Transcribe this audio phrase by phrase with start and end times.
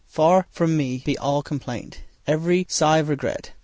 [0.07, 3.51] Far from me be all complaint, every sigh of regret.